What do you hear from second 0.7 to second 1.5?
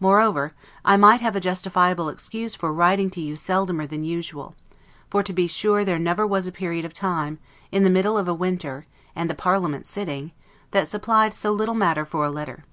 I might have a